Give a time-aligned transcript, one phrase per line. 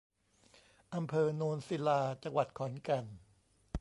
[0.95, 3.05] อำเภอโนนศิลา จังหวัดขอนแก่น